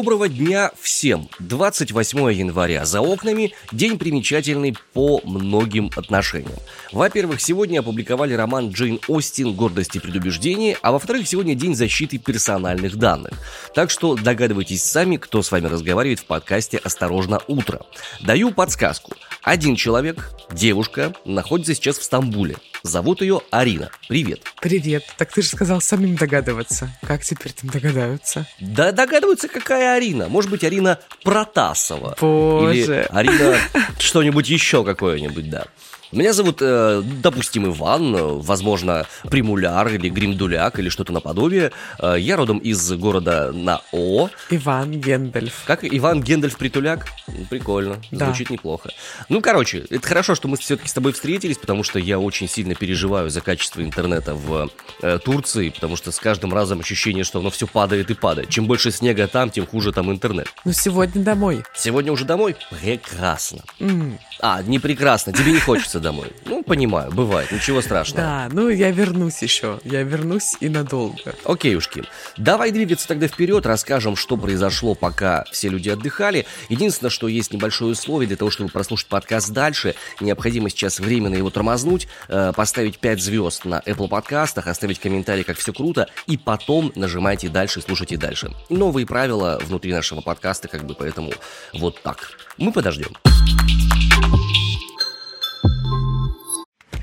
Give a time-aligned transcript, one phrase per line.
[0.00, 1.28] Доброго дня всем!
[1.40, 6.54] 28 января за окнами, день примечательный по многим отношениям.
[6.90, 12.96] Во-первых, сегодня опубликовали роман Джейн Остин «Гордость и предубеждение», а во-вторых, сегодня день защиты персональных
[12.96, 13.34] данных.
[13.74, 17.82] Так что догадывайтесь сами, кто с вами разговаривает в подкасте «Осторожно, утро».
[18.22, 19.12] Даю подсказку.
[19.42, 22.56] Один человек, девушка, находится сейчас в Стамбуле.
[22.82, 23.90] Зовут ее Арина.
[24.08, 24.40] Привет.
[24.62, 25.04] Привет.
[25.18, 26.90] Так ты же сказал самим догадываться.
[27.02, 28.46] Как теперь там догадаются?
[28.58, 30.28] Да догадываются, какая Арина.
[30.28, 32.16] Может быть, Арина Протасова.
[32.20, 32.74] Боже.
[32.74, 33.56] Или Арина
[33.98, 35.66] что-нибудь еще какое-нибудь, да.
[36.12, 41.70] Меня зовут, э, допустим, Иван, возможно, Примуляр или Гримдуляк или что-то наподобие.
[42.00, 44.28] Э, я родом из города на О.
[44.50, 45.62] Иван Гендальф.
[45.66, 47.06] Как Иван Гендальф Притуляк?
[47.48, 48.26] Прикольно, Да.
[48.26, 48.90] звучит неплохо.
[49.28, 52.74] Ну, короче, это хорошо, что мы все-таки с тобой встретились, потому что я очень сильно
[52.74, 54.68] переживаю за качество интернета в
[55.02, 58.48] э, Турции, потому что с каждым разом ощущение, что оно все падает и падает.
[58.48, 60.48] Чем больше снега там, тем хуже там интернет.
[60.64, 61.62] Ну, сегодня домой.
[61.76, 62.56] Сегодня уже домой?
[62.82, 63.60] Прекрасно.
[63.78, 66.32] М, А, не прекрасно, тебе не хочется домой.
[66.46, 68.22] Ну, понимаю, бывает, ничего страшного.
[68.22, 69.80] Да, ну я вернусь еще.
[69.84, 71.34] Я вернусь и надолго.
[71.44, 72.04] Окей, ушки.
[72.36, 76.46] Давай двигаться тогда вперед, расскажем, что произошло, пока все люди отдыхали.
[76.68, 79.94] Единственное, что есть небольшое условие для того, чтобы прослушать подкаст дальше.
[80.20, 85.58] Необходимо сейчас временно его тормознуть, э, поставить 5 звезд на Apple подкастах, оставить комментарий, как
[85.58, 88.52] все круто, и потом нажимайте дальше, слушайте дальше.
[88.68, 91.32] Новые правила внутри нашего подкаста, как бы, поэтому
[91.72, 92.32] вот так.
[92.58, 93.39] Мы подождем.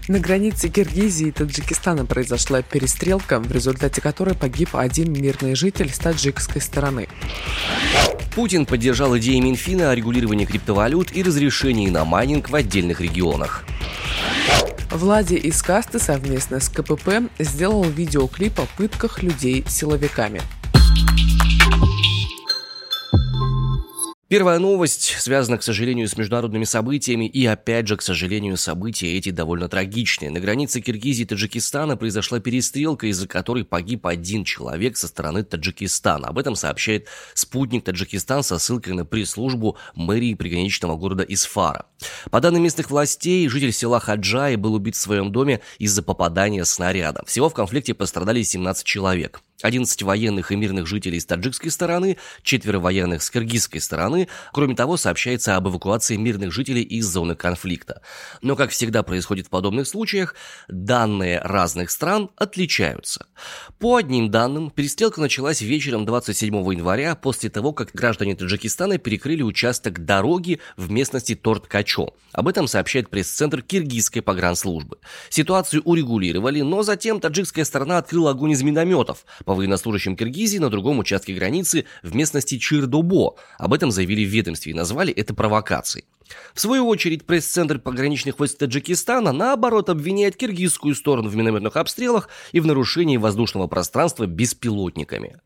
[0.08, 5.97] На границе Киргизии и Таджикистана произошла перестрелка, в результате которой погиб один мирный житель с
[5.97, 7.09] таджикской стороны.
[8.33, 13.66] Путин поддержал идеи Минфина о регулировании криптовалют и разрешении на майнинг в отдельных регионах.
[14.91, 20.41] Влади из касты совместно с КПП сделал видеоклип о пытках людей силовиками.
[24.30, 29.30] Первая новость связана, к сожалению, с международными событиями, и опять же, к сожалению, события эти
[29.30, 30.30] довольно трагичные.
[30.30, 36.28] На границе Киргизии и Таджикистана произошла перестрелка, из-за которой погиб один человек со стороны Таджикистана.
[36.28, 41.86] Об этом сообщает спутник Таджикистан со ссылкой на пресс-службу мэрии приграничного города Исфара.
[42.30, 47.24] По данным местных властей, житель села Хаджай был убит в своем доме из-за попадания снаряда.
[47.26, 49.42] Всего в конфликте пострадали 17 человек.
[49.63, 54.28] 11 военных и мирных жителей с таджикской стороны, четверо военных с киргизской стороны.
[54.53, 58.01] Кроме того, сообщается об эвакуации мирных жителей из зоны конфликта.
[58.44, 60.35] Но, как всегда происходит в подобных случаях,
[60.67, 63.25] данные разных стран отличаются.
[63.79, 70.06] По одним данным, перестрелка началась вечером 27 января после того, как граждане Таджикистана перекрыли участок
[70.06, 72.13] дороги в местности Торт-Качо.
[72.31, 74.97] Об этом сообщает пресс-центр киргизской погранслужбы.
[75.29, 81.00] Ситуацию урегулировали, но затем таджикская сторона открыла огонь из минометов по военнослужащим Киргизии на другом
[81.00, 83.38] участке границы в местности Чирдобо.
[83.58, 86.03] Об этом заявили в ведомстве и назвали это провокацией.
[86.53, 92.59] В свою очередь, пресс-центр пограничных войск Таджикистана, наоборот, обвиняет киргизскую сторону в минометных обстрелах и
[92.59, 95.38] в нарушении воздушного пространства беспилотниками.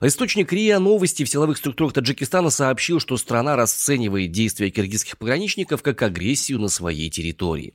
[0.00, 6.02] Источник РИА Новости в силовых структурах Таджикистана сообщил, что страна расценивает действия киргизских пограничников как
[6.02, 7.74] агрессию на своей территории.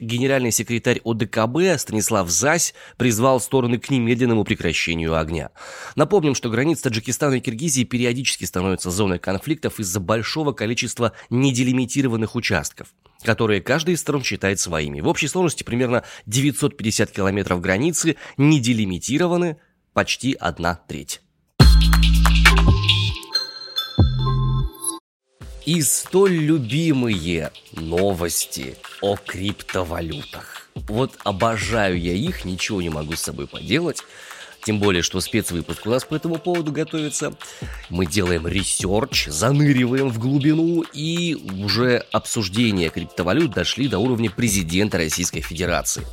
[0.00, 5.50] Генеральный секретарь ОДКБ Станислав Зась призвал стороны к немедленному прекращению огня.
[5.96, 12.88] Напомним, что границы Таджикистана и Киргизии периодически становятся зоной конфликтов из-за большого количества неделимитированных участков
[13.22, 15.00] которые каждая из сторон считает своими.
[15.00, 19.58] В общей сложности примерно 950 километров границы неделимитированы
[19.92, 21.20] почти одна треть.
[25.64, 30.68] И столь любимые новости о криптовалютах.
[30.74, 34.02] Вот обожаю я их, ничего не могу с собой поделать.
[34.64, 37.34] Тем более, что спецвыпуск у нас по этому поводу готовится.
[37.90, 45.40] Мы делаем research, заныриваем в глубину, и уже обсуждения криптовалют дошли до уровня президента Российской
[45.40, 46.06] Федерации.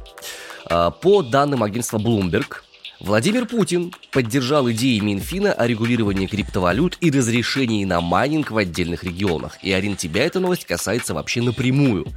[0.65, 2.63] А, По данным агентства Bloomberg,
[2.99, 9.57] Владимир Путин поддержал идеи Минфина о регулировании криптовалют и разрешении на майнинг в отдельных регионах.
[9.63, 12.07] И, Арин, тебя эта новость касается вообще напрямую.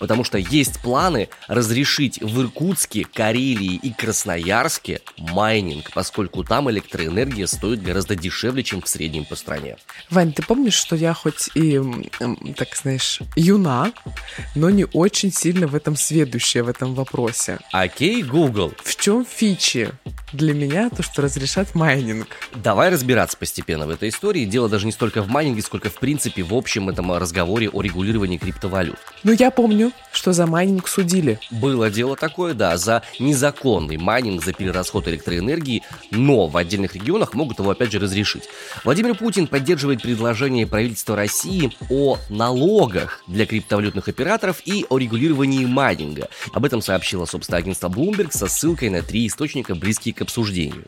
[0.00, 7.80] Потому что есть планы разрешить в Иркутске, Карелии и Красноярске майнинг, поскольку там электроэнергия стоит
[7.80, 9.76] гораздо дешевле, чем в среднем по стране.
[10.10, 11.80] Вань, ты помнишь, что я хоть и,
[12.56, 13.92] так знаешь, юна,
[14.56, 17.60] но не очень сильно в этом сведущая в этом вопросе.
[17.70, 18.72] Окей, Google.
[18.82, 19.92] В чем фичи
[20.32, 22.28] для меня то, что разрешат майнинг.
[22.54, 24.44] Давай разбираться постепенно в этой истории.
[24.44, 28.38] Дело даже не столько в майнинге, сколько в принципе в общем этом разговоре о регулировании
[28.38, 28.98] криптовалют.
[29.22, 31.38] Ну, я помню, что за майнинг судили.
[31.50, 37.58] Было дело такое, да, за незаконный майнинг, за перерасход электроэнергии, но в отдельных регионах могут
[37.58, 38.44] его опять же разрешить.
[38.84, 46.28] Владимир Путин поддерживает предложение правительства России о налогах для криптовалютных операторов и о регулировании майнинга.
[46.52, 50.84] Об этом сообщило, собственно, агентство Bloomberg со ссылкой на три источника, близкие к обсуждению.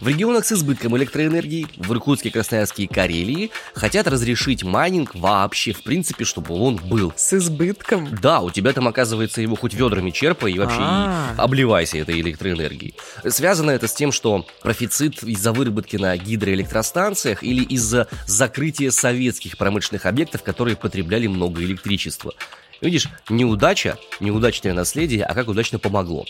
[0.00, 5.82] В регионах с избытком электроэнергии, в Иркутске, Красноярске и Карелии, хотят разрешить майнинг вообще, в
[5.82, 7.12] принципе, чтобы он был.
[7.16, 8.08] С избытком?
[8.20, 12.94] Да, у тебя там, оказывается, его хоть ведрами черпай и вообще и обливайся этой электроэнергией.
[13.28, 20.06] Связано это с тем, что профицит из-за выработки на гидроэлектростанциях или из-за закрытия советских промышленных
[20.06, 22.32] объектов, которые потребляли много электричества.
[22.80, 26.24] Видишь, неудача, неудачное наследие, а как удачно помогло.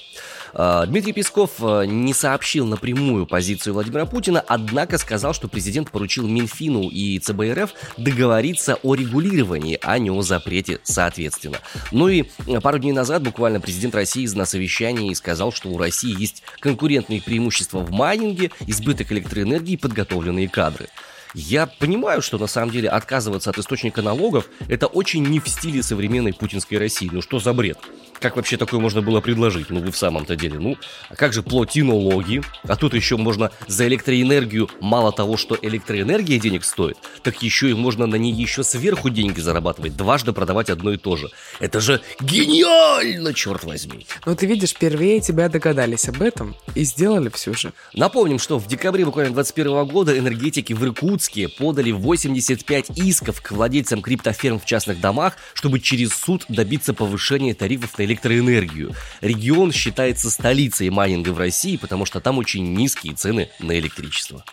[0.54, 6.26] А, Дмитрий Песков а, не сообщил напрямую позицию Владимира Путина, однако сказал, что президент поручил
[6.26, 11.58] Минфину и ЦБРФ договориться о регулировании, а не о запрете соответственно.
[11.92, 12.24] Ну и
[12.62, 17.80] пару дней назад буквально президент России на совещании сказал, что у России есть конкурентные преимущества
[17.80, 20.88] в майнинге, избыток электроэнергии и подготовленные кадры.
[21.34, 25.82] Я понимаю, что на самом деле отказываться от источника налогов это очень не в стиле
[25.82, 27.08] современной путинской России.
[27.10, 27.78] Ну что за бред?
[28.20, 29.70] Как вообще такое можно было предложить?
[29.70, 30.58] Ну, вы в самом-то деле.
[30.58, 30.76] Ну,
[31.08, 32.42] а как же платинологи?
[32.64, 37.74] А тут еще можно за электроэнергию, мало того, что электроэнергия денег стоит, так еще и
[37.74, 41.30] можно на ней еще сверху деньги зарабатывать, дважды продавать одно и то же.
[41.60, 44.06] Это же гениально, черт возьми.
[44.26, 47.72] Ну, ты видишь, впервые тебя догадались об этом и сделали все же.
[47.94, 54.02] Напомним, что в декабре буквально 2021 года энергетики в Иркутске подали 85 исков к владельцам
[54.02, 58.94] криптоферм в частных домах, чтобы через суд добиться повышения тарифов на электроэнергию.
[59.20, 64.44] Регион считается столицей майнинга в России, потому что там очень низкие цены на электричество.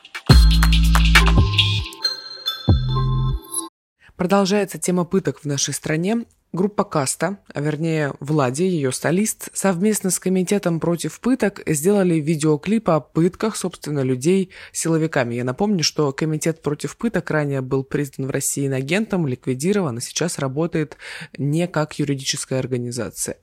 [4.16, 6.26] Продолжается тема пыток в нашей стране.
[6.56, 13.02] Группа Каста, а вернее Влади, ее столист, совместно с Комитетом против пыток сделали видеоклип о
[13.02, 15.36] пытках, собственно, людей силовиками.
[15.36, 20.40] Я напомню, что Комитет против пыток ранее был признан в России агентом, ликвидирован, а сейчас
[20.40, 20.96] работает
[21.38, 23.36] не как юридическая организация.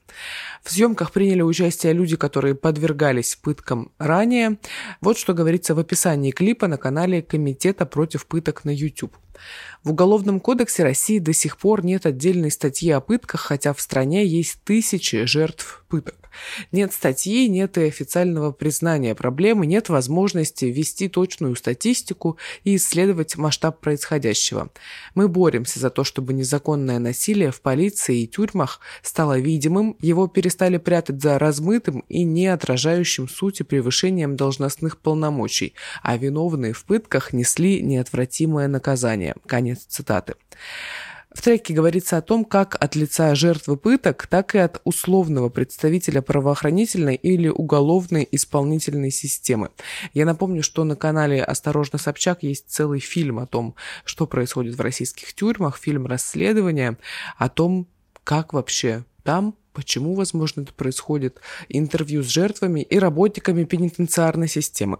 [0.62, 4.56] В съемках приняли участие люди, которые подвергались пыткам ранее.
[5.02, 9.14] Вот что говорится в описании клипа на канале Комитета против пыток на YouTube.
[9.82, 14.26] В Уголовном кодексе России до сих пор нет отдельной статьи о пытках, хотя в стране
[14.26, 16.21] есть тысячи жертв пыток.
[16.70, 23.80] Нет статьи, нет и официального признания проблемы, нет возможности вести точную статистику и исследовать масштаб
[23.80, 24.70] происходящего.
[25.14, 30.78] Мы боремся за то, чтобы незаконное насилие в полиции и тюрьмах стало видимым, его перестали
[30.78, 37.82] прятать за размытым и не отражающим сути превышением должностных полномочий, а виновные в пытках несли
[37.82, 39.34] неотвратимое наказание.
[39.46, 40.34] Конец цитаты.
[41.34, 46.20] В треке говорится о том, как от лица жертвы пыток, так и от условного представителя
[46.20, 49.70] правоохранительной или уголовной исполнительной системы.
[50.12, 53.74] Я напомню, что на канале «Осторожно, Собчак» есть целый фильм о том,
[54.04, 56.98] что происходит в российских тюрьмах, фильм расследования
[57.38, 57.88] о том,
[58.24, 64.98] как вообще там почему, возможно, это происходит, интервью с жертвами и работниками пенитенциарной системы.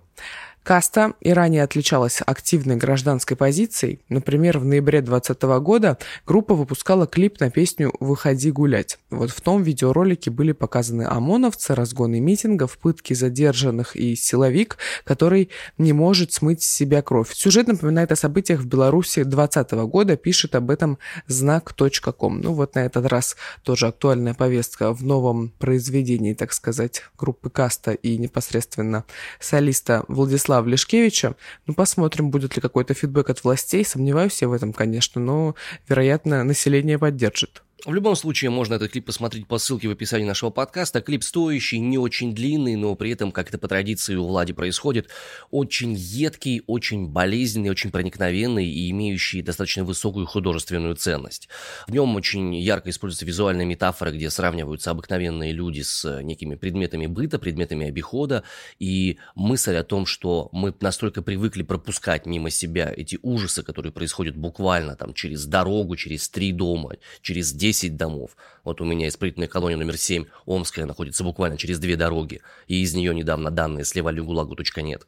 [0.63, 4.01] Каста и ранее отличалась активной гражданской позицией.
[4.09, 8.99] Например, в ноябре 2020 года группа выпускала клип на песню «Выходи гулять».
[9.11, 15.93] Вот в том видеоролике были показаны ОМОНовцы, разгоны митингов, пытки задержанных и силовик, который не
[15.93, 17.35] может смыть с себя кровь.
[17.35, 22.41] Сюжет напоминает о событиях в Беларуси 2020 года, пишет об этом знак.ком.
[22.41, 24.62] Ну вот на этот раз тоже актуальная повестка
[24.93, 29.05] в новом произведении, так сказать, группы Каста и непосредственно
[29.41, 31.37] солиста Владислава Лешкевича.
[31.67, 33.85] Ну, посмотрим, будет ли какой-то фидбэк от властей.
[33.85, 35.55] Сомневаюсь я в этом, конечно, но,
[35.89, 37.63] вероятно, население поддержит.
[37.85, 41.01] В любом случае, можно этот клип посмотреть по ссылке в описании нашего подкаста.
[41.01, 45.09] Клип стоящий, не очень длинный, но при этом, как это по традиции у Влади происходит,
[45.51, 51.49] очень едкий, очень болезненный, очень проникновенный и имеющий достаточно высокую художественную ценность.
[51.89, 57.41] В нем очень ярко используются визуальные метафоры, где сравниваются обыкновенные люди с некими предметами быта,
[57.41, 58.45] предметами обихода,
[58.79, 64.37] и мысль о том, что мы настолько привыкли пропускать мимо себя эти ужасы, которые происходят
[64.37, 68.37] буквально там через дорогу, через три дома, через 10 10 домов.
[68.65, 72.95] Вот у меня исправительная колония номер 7, Омская, находится буквально через две дороги, и из
[72.95, 75.07] нее недавно данные сливали гулагу.нет.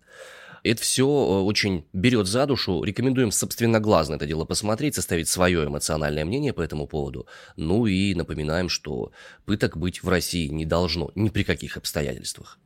[0.62, 2.82] Это все э, очень берет за душу.
[2.82, 7.26] Рекомендуем собственноглазно это дело посмотреть, составить свое эмоциональное мнение по этому поводу.
[7.56, 9.12] Ну и напоминаем, что
[9.44, 12.58] пыток быть в России не должно ни при каких обстоятельствах.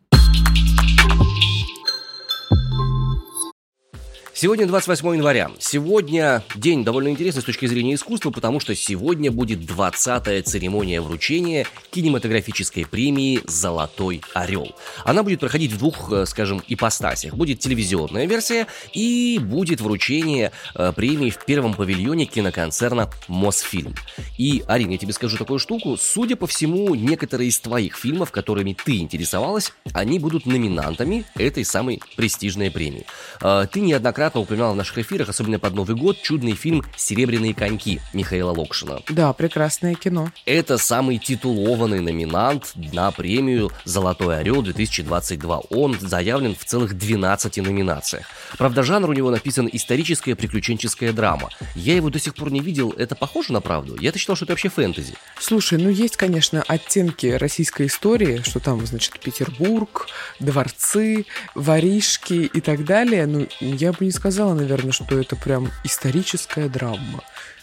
[4.40, 5.50] Сегодня 28 января.
[5.58, 11.66] Сегодня день довольно интересный с точки зрения искусства, потому что сегодня будет 20-я церемония вручения
[11.90, 14.76] кинематографической премии «Золотой орел».
[15.04, 17.34] Она будет проходить в двух, э, скажем, ипостасях.
[17.34, 23.96] Будет телевизионная версия и будет вручение э, премии в первом павильоне киноконцерна «Мосфильм».
[24.36, 25.96] И, Арина, я тебе скажу такую штуку.
[26.00, 32.00] Судя по всему, некоторые из твоих фильмов, которыми ты интересовалась, они будут номинантами этой самой
[32.14, 33.04] престижной премии.
[33.40, 37.54] Э, ты неоднократно неоднократно упоминал в наших эфирах, особенно под Новый год, чудный фильм «Серебряные
[37.54, 39.00] коньки» Михаила Локшина.
[39.08, 40.30] Да, прекрасное кино.
[40.44, 45.66] Это самый титулованный номинант на премию «Золотой орел-2022».
[45.70, 48.26] Он заявлен в целых 12 номинациях.
[48.58, 51.48] Правда, жанр у него написан историческая приключенческая драма.
[51.74, 52.94] Я его до сих пор не видел.
[52.96, 53.96] Это похоже на правду?
[54.00, 55.14] Я-то считал, что это вообще фэнтези.
[55.40, 60.06] Слушай, ну есть, конечно, оттенки российской истории, что там, значит, Петербург,
[60.40, 63.26] дворцы, воришки и так далее.
[63.26, 67.22] Ну, я бы не сказала, наверное, что это прям историческая драма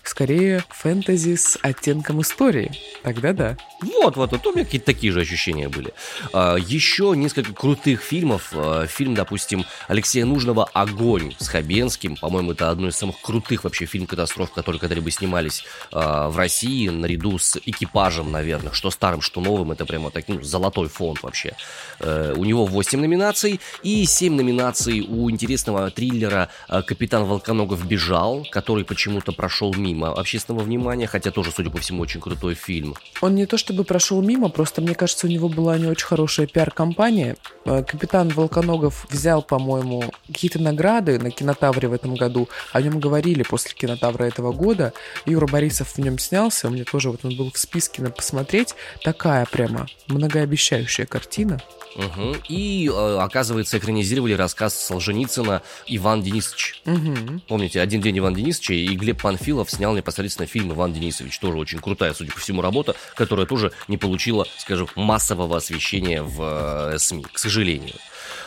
[0.10, 2.72] скорее фэнтези с оттенком истории.
[3.04, 3.58] Тогда да.
[3.82, 5.94] Вот, вот, вот у меня какие-то такие же ощущения были.
[6.34, 8.52] А, еще несколько крутых фильмов.
[8.54, 12.16] А, фильм, допустим, Алексея Нужного «Огонь» с Хабенским.
[12.16, 17.38] По-моему, это одно из самых крутых вообще фильм-катастроф, которые когда-либо снимались а, в России, наряду
[17.38, 18.74] с экипажем, наверное.
[18.74, 19.72] Что старым, что новым.
[19.72, 21.56] Это прямо так, ну, золотой фонд вообще.
[22.00, 28.86] А, у него 8 номинаций и 7 номинаций у интересного триллера «Капитан Волконогов бежал», который
[28.86, 32.96] почему-то прошел мимо мимо общественного внимания, хотя тоже, судя по всему, очень крутой фильм.
[33.22, 36.48] Он не то чтобы прошел мимо, просто мне кажется, у него была не очень хорошая
[36.48, 37.38] пиар-компания.
[37.66, 42.50] Э, капитан Волконогов взял, по-моему, какие-то награды на кинотавре в этом году.
[42.74, 44.94] О нем говорили после кинотавра этого года.
[45.26, 48.76] Юра Борисов в нем снялся, у меня тоже вот он был в списке на посмотреть.
[49.04, 51.62] Такая прямо многообещающая картина.
[51.96, 52.36] Угу.
[52.50, 56.82] И, э, оказывается, экранизировали рассказ Солженицына «Иван Денисович».
[56.86, 57.42] Угу.
[57.48, 61.38] Помните, «Один день Иван Денисовича» и Глеб Панфилов снял непосредственно фильм «Иван Денисович».
[61.40, 66.92] Тоже очень крутая, судя по всему, работа, которая тоже не получила, скажем, массового освещения в
[66.94, 67.96] э, СМИ, к сожалению.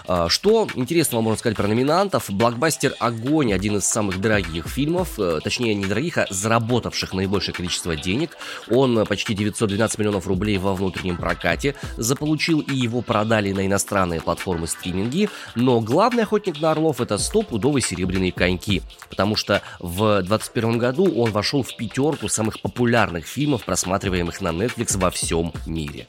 [0.06, 2.30] А, что интересного можно сказать про номинантов?
[2.30, 7.96] Блокбастер «Огонь» один из самых дорогих фильмов, э, точнее не дорогих, а заработавших наибольшее количество
[7.96, 8.36] денег.
[8.70, 14.66] Он почти 912 миллионов рублей во внутреннем прокате заполучил, и его продали на иностранные платформы
[14.66, 15.28] стриминги.
[15.54, 21.30] Но главный охотник на орлов это стопудовые серебряные коньки, потому что в 2021 году он
[21.30, 26.06] вошел в пятерку самых популярных фильмов, просматриваемых на Netflix во всем мире.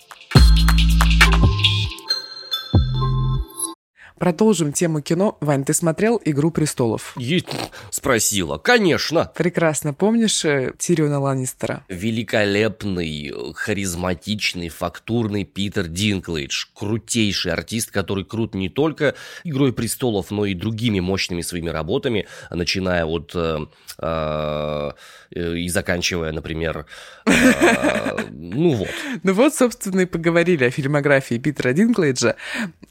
[4.20, 5.38] Продолжим тему кино.
[5.40, 7.16] Вань, ты смотрел «Игру престолов»?
[7.18, 7.42] Е...
[7.90, 8.58] Спросила.
[8.58, 9.32] Конечно.
[9.34, 9.94] Прекрасно.
[9.94, 11.86] Помнишь э, Тириона Ланнистера?
[11.88, 16.66] Великолепный, харизматичный, фактурный Питер Динклейдж.
[16.74, 23.06] Крутейший артист, который крут не только «Игрой престолов», но и другими мощными своими работами, начиная
[23.06, 23.32] от...
[23.36, 23.60] Э,
[24.02, 24.92] э,
[25.32, 26.86] и заканчивая, например,
[27.26, 28.90] э, ну вот.
[29.24, 32.36] Ну вот, собственно, и поговорили о фильмографии Питера Динклейджа.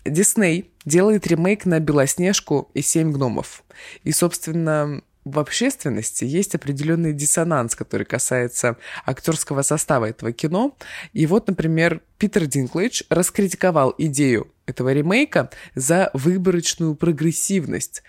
[0.05, 3.63] Дисней делает ремейк на «Белоснежку и семь гномов».
[4.03, 10.77] И, собственно, в общественности есть определенный диссонанс, который касается актерского состава этого кино.
[11.13, 18.03] И вот, например, Питер Динклэйдж раскритиковал идею этого ремейка за выборочную прогрессивность.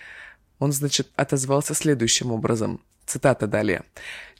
[0.59, 2.81] Он, значит, отозвался следующим образом.
[3.05, 3.83] Цитата далее.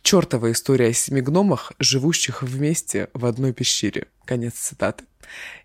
[0.02, 4.08] «Чертова история о семи гномах, живущих вместе в одной пещере».
[4.24, 5.04] Конец цитаты.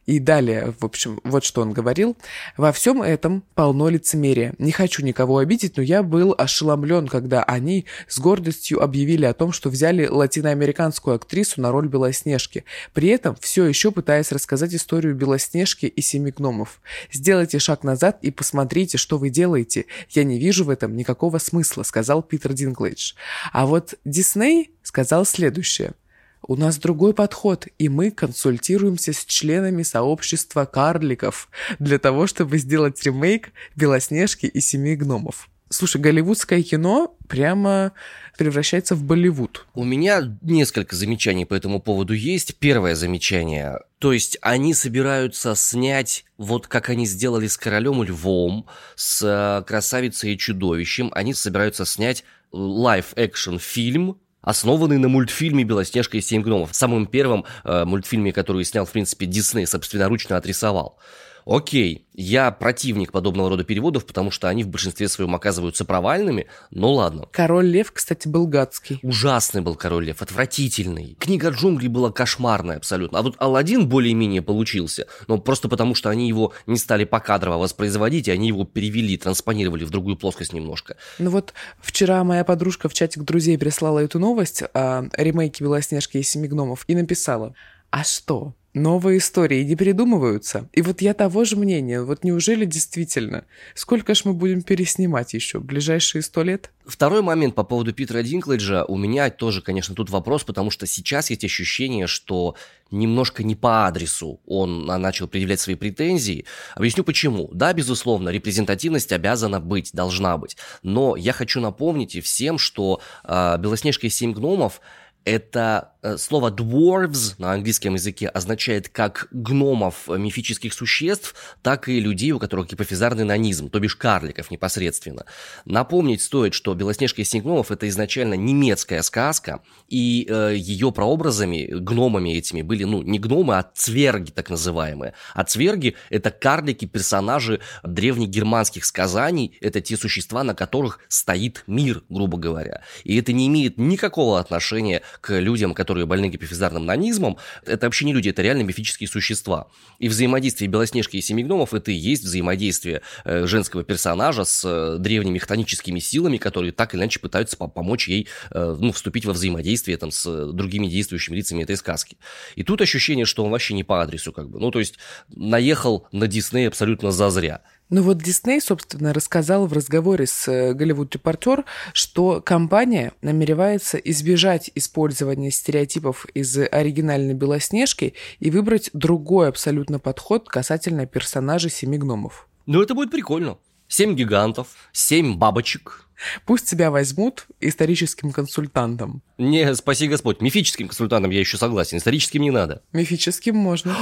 [0.07, 2.17] И далее, в общем, вот что он говорил.
[2.57, 4.55] «Во всем этом полно лицемерия.
[4.59, 9.53] Не хочу никого обидеть, но я был ошеломлен, когда они с гордостью объявили о том,
[9.53, 15.87] что взяли латиноамериканскую актрису на роль Белоснежки, при этом все еще пытаясь рассказать историю Белоснежки
[15.87, 16.81] и Семи гномов.
[17.11, 19.87] Сделайте шаг назад и посмотрите, что вы делаете.
[20.11, 23.15] Я не вижу в этом никакого смысла»,— сказал Питер Динклейдж.
[23.53, 25.93] А вот Дисней сказал следующее—
[26.47, 31.49] у нас другой подход, и мы консультируемся с членами сообщества карликов
[31.79, 35.49] для того, чтобы сделать ремейк «Белоснежки и семи гномов».
[35.71, 37.93] Слушай, голливудское кино прямо
[38.39, 39.67] превращается в Болливуд.
[39.75, 42.57] У меня несколько замечаний по этому поводу есть.
[42.59, 43.81] Первое замечание.
[43.99, 50.35] То есть они собираются снять, вот как они сделали с Королем Львом, с э, Красавицей
[50.35, 57.07] и Чудовищем, они собираются снять live-action фильм основанный на мультфильме «Белоснежка и семь гномов», самым
[57.07, 60.99] первым э, мультфильме, который снял, в принципе, Дисней, собственноручно отрисовал.
[61.47, 66.95] Окей, я противник подобного рода переводов, потому что они в большинстве своем оказываются провальными, но
[66.95, 67.29] ладно.
[67.33, 68.99] Король Лев, кстати, был гадский.
[69.03, 71.17] Ужасный был Король Лев, отвратительный.
[71.19, 73.19] Книга джунглей была кошмарная абсолютно.
[73.19, 78.29] А вот Алладин более-менее получился, но просто потому, что они его не стали покадрово воспроизводить,
[78.29, 80.97] и они его перевели, транспонировали в другую плоскость немножко.
[81.19, 86.23] Ну вот вчера моя подружка в чатик друзей прислала эту новость о ремейке «Белоснежки и
[86.23, 87.55] семи гномов» и написала,
[87.91, 90.69] а что, Новые истории не придумываются.
[90.73, 92.03] И вот я того же мнения.
[92.03, 93.45] Вот неужели действительно?
[93.77, 95.61] Сколько ж мы будем переснимать еще?
[95.61, 96.71] Ближайшие сто лет?
[96.85, 98.85] Второй момент по поводу Питера Динклэджа.
[98.85, 102.57] У меня тоже, конечно, тут вопрос, потому что сейчас есть ощущение, что
[102.91, 106.45] немножко не по адресу он начал предъявлять свои претензии.
[106.75, 107.49] Объясню почему.
[107.53, 110.57] Да, безусловно, репрезентативность обязана быть, должна быть.
[110.83, 114.81] Но я хочу напомнить и всем, что э, «Белоснежка и семь гномов»
[115.25, 122.33] это Э, слово dwarves на английском языке означает как гномов мифических существ, так и людей,
[122.33, 125.25] у которых гипофизарный нанизм, то бишь карликов непосредственно.
[125.65, 131.69] Напомнить стоит, что «Белоснежка и семь гномов»— это изначально немецкая сказка, и э, ее прообразами,
[131.71, 135.15] гномами этими были, ну, не гномы, а цверги так называемые.
[135.33, 142.37] А цверги— это карлики, персонажи древнегерманских сказаний, это те существа, на которых стоит мир, грубо
[142.37, 142.83] говоря.
[143.05, 148.13] И это не имеет никакого отношения к людям, которые больны гипофизарным нанизмом, это вообще не
[148.13, 149.69] люди, это реально мифические существа.
[149.99, 154.99] И взаимодействие Белоснежки и Семи Гномов это и есть взаимодействие э, женского персонажа с э,
[154.99, 159.97] древними хтоническими силами, которые так или иначе пытаются помочь ей э, ну, вступить во взаимодействие
[159.97, 162.17] там, с другими действующими лицами этой сказки.
[162.57, 164.59] И тут ощущение, что он вообще не по адресу, как бы.
[164.59, 167.63] Ну, то есть наехал на Дисней абсолютно зазря.
[167.91, 175.51] Ну вот Дисней, собственно, рассказал в разговоре с Голливуд Репортер, что компания намеревается избежать использования
[175.51, 182.49] стереотипов из оригинальной Белоснежки и выбрать другой абсолютно подход касательно персонажей Семи Гномов.
[182.67, 183.59] Ну это будет прикольно.
[183.87, 186.04] Семь гигантов, семь бабочек,
[186.47, 189.23] Пусть тебя возьмут историческим консультантом.
[189.39, 192.83] Не, спаси Господь, мифическим консультантом я еще согласен, историческим не надо.
[192.93, 193.97] Мифическим можно.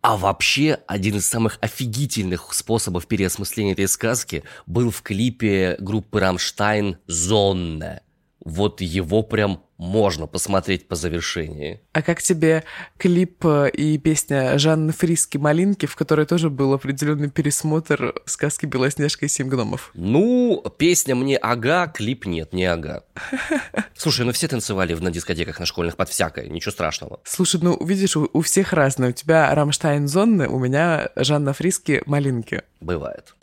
[0.00, 6.98] А вообще, один из самых офигительных способов переосмысления этой сказки был в клипе группы «Рамштайн»
[7.06, 8.02] «Зонне».
[8.44, 11.80] Вот его прям можно посмотреть по завершении.
[11.92, 12.64] А как тебе
[12.98, 19.26] клип э, и песня Жанны Фриски «Малинки», в которой тоже был определенный пересмотр сказки «Белоснежка
[19.26, 19.92] и семь гномов»?
[19.94, 23.04] Ну, песня мне ага, клип нет, не ага.
[23.96, 27.20] Слушай, ну все танцевали на дискотеках на школьных под всякое, ничего страшного.
[27.24, 29.10] Слушай, ну видишь, у, у всех разное.
[29.10, 32.62] У тебя Rammstein Sonne, у меня Жанна Фриски «Малинки».
[32.80, 33.34] Бывает.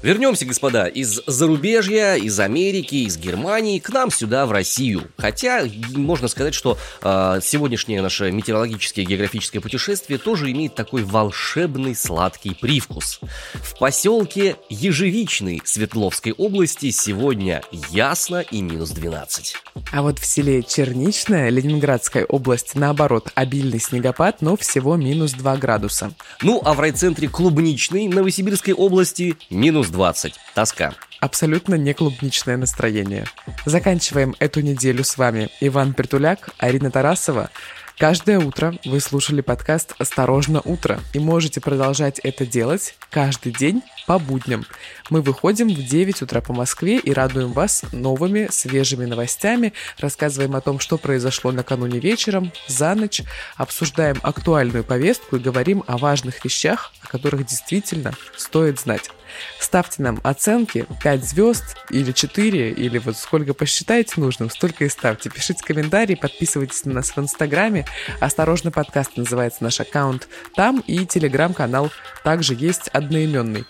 [0.00, 5.10] Вернемся, господа, из зарубежья, из Америки, из Германии к нам сюда, в Россию.
[5.16, 12.54] Хотя, можно сказать, что э, сегодняшнее наше метеорологическое географическое путешествие тоже имеет такой волшебный сладкий
[12.54, 13.18] привкус.
[13.54, 19.56] В поселке Ежевичный Свердловской области сегодня ясно и минус 12.
[19.90, 26.12] А вот в селе Черничная, Ленинградская область, наоборот, обильный снегопад, но всего минус 2 градуса.
[26.42, 30.34] Ну, а в райцентре Клубничный Новосибирской области минус плюс 20.
[30.54, 30.94] Тоска.
[31.20, 33.24] Абсолютно не клубничное настроение.
[33.66, 37.50] Заканчиваем эту неделю с вами Иван Притуляк, Арина Тарасова.
[37.98, 44.20] Каждое утро вы слушали подкаст «Осторожно, утро» и можете продолжать это делать каждый день по
[44.20, 44.64] будням.
[45.10, 50.60] Мы выходим в 9 утра по Москве и радуем вас новыми свежими новостями, рассказываем о
[50.60, 53.22] том, что произошло накануне вечером, за ночь,
[53.56, 59.10] обсуждаем актуальную повестку и говорим о важных вещах, о которых действительно стоит знать.
[59.60, 65.30] Ставьте нам оценки 5 звезд или 4, или вот сколько посчитаете нужным, столько и ставьте.
[65.30, 67.86] Пишите комментарии, подписывайтесь на нас в Инстаграме.
[68.20, 71.90] Осторожно, подкаст называется наш аккаунт там, и Телеграм-канал
[72.24, 73.64] также есть одноименный.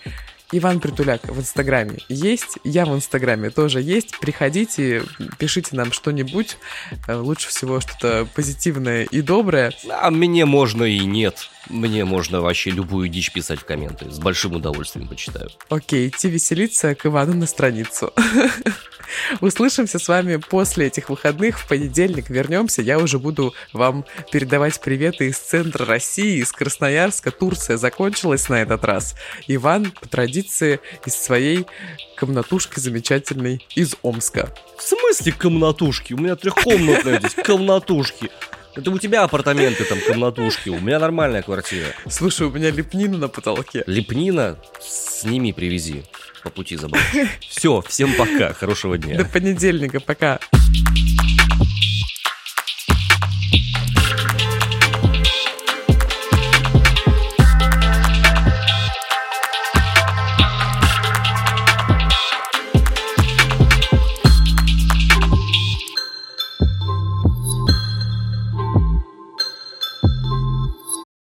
[0.50, 4.18] Иван Притуляк в Инстаграме есть, я в Инстаграме тоже есть.
[4.18, 5.02] Приходите,
[5.38, 6.56] пишите нам что-нибудь.
[7.06, 9.74] Э, лучше всего что-то позитивное и доброе.
[9.90, 11.50] А мне можно и нет.
[11.68, 14.10] Мне можно вообще любую дичь писать в комменты.
[14.10, 15.50] С большим удовольствием почитаю.
[15.68, 18.12] Окей, идти веселиться к Ивану на страницу.
[19.40, 21.58] Услышимся с вами после этих выходных.
[21.58, 22.80] В понедельник вернемся.
[22.80, 27.30] Я уже буду вам передавать приветы из центра России, из Красноярска.
[27.30, 29.14] Турция закончилась на этот раз.
[29.46, 30.37] Иван, по традиции,
[31.04, 31.66] из своей
[32.16, 34.52] комнатушки замечательной из Омска.
[34.76, 36.12] В смысле комнатушки?
[36.12, 38.30] У меня трехкомнатная здесь комнатушки.
[38.74, 41.86] Это у тебя апартаменты там, комнатушки, у меня нормальная квартира.
[42.08, 43.82] Слушай, у меня лепнина на потолке.
[43.86, 44.56] Лепнина?
[44.80, 46.04] Сними, привези.
[46.44, 47.02] По пути забрать.
[47.40, 49.18] Все, всем пока, хорошего дня.
[49.18, 50.38] До понедельника, пока.